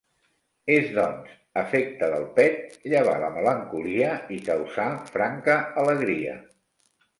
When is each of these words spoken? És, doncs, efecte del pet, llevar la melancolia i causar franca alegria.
És, 0.75 0.85
doncs, 0.93 1.35
efecte 1.63 2.09
del 2.13 2.25
pet, 2.39 2.73
llevar 2.95 3.15
la 3.25 3.31
melancolia 3.37 4.17
i 4.39 4.41
causar 4.51 4.89
franca 5.15 5.61
alegria. 5.85 6.37